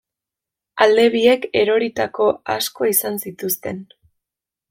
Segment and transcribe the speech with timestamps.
[0.85, 3.85] Alde biek eroritako asko izan zituzten.